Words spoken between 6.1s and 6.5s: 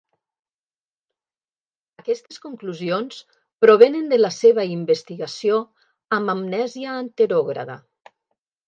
amb